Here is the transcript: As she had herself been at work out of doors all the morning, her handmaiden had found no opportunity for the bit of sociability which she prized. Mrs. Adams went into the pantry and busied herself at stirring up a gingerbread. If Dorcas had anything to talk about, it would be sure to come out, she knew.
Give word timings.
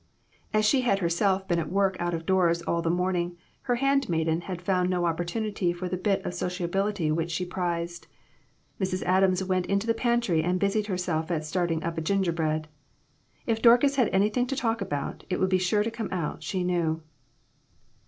As 0.51 0.65
she 0.65 0.81
had 0.81 0.97
herself 0.97 1.47
been 1.47 1.59
at 1.59 1.71
work 1.71 1.95
out 1.99 2.15
of 2.15 2.25
doors 2.25 2.63
all 2.63 2.81
the 2.81 2.89
morning, 2.89 3.37
her 3.69 3.75
handmaiden 3.75 4.41
had 4.41 4.59
found 4.59 4.89
no 4.89 5.05
opportunity 5.05 5.71
for 5.71 5.87
the 5.87 5.95
bit 5.95 6.25
of 6.25 6.33
sociability 6.33 7.11
which 7.11 7.29
she 7.29 7.45
prized. 7.45 8.07
Mrs. 8.79 9.03
Adams 9.03 9.43
went 9.43 9.67
into 9.67 9.85
the 9.85 9.93
pantry 9.93 10.41
and 10.41 10.59
busied 10.59 10.87
herself 10.87 11.29
at 11.29 11.45
stirring 11.45 11.83
up 11.83 11.99
a 11.99 12.01
gingerbread. 12.01 12.67
If 13.45 13.61
Dorcas 13.61 13.97
had 13.97 14.09
anything 14.09 14.47
to 14.47 14.55
talk 14.55 14.81
about, 14.81 15.23
it 15.29 15.39
would 15.39 15.49
be 15.49 15.59
sure 15.59 15.83
to 15.83 15.91
come 15.91 16.09
out, 16.11 16.41
she 16.41 16.63
knew. 16.63 17.03